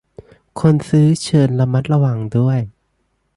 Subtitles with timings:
[0.59, 2.59] คนซื้อเชิญระมัดระวังด้วย